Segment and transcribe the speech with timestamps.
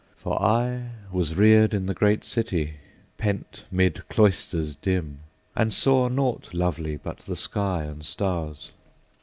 [0.17, 2.77] For I was reared In the great city,
[3.19, 5.19] pent 'mid cloisters dim,
[5.55, 8.71] And saw nought lovely but the sky and stars.